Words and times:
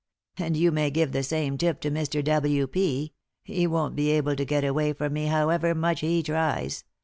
And 0.39 0.57
you 0.57 0.71
may 0.71 0.89
give 0.89 1.11
the 1.11 1.21
same 1.21 1.59
tip 1.59 1.79
to 1.81 1.91
Mr. 1.91 2.23
W. 2.23 2.63
F.— 2.63 3.09
he 3.51 3.67
won't 3.67 3.95
be 3.95 4.09
able 4.09 4.35
to 4.35 4.45
get 4.45 4.63
away 4.63 4.93
from 4.93 5.13
me 5.13 5.27
however 5.27 5.75
much 5.75 5.99
he 5.99 6.23
tries. 6.23 6.83